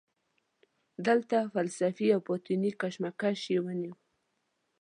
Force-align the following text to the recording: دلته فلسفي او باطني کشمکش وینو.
دلته 1.05 1.37
فلسفي 1.53 2.07
او 2.15 2.21
باطني 2.27 2.71
کشمکش 2.81 3.41
وینو. 3.63 3.93